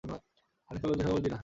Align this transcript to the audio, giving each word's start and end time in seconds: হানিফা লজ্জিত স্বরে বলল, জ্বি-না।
হানিফা 0.69 0.85
লজ্জিত 0.87 1.01
স্বরে 1.01 1.13
বলল, 1.13 1.21
জ্বি-না। 1.23 1.39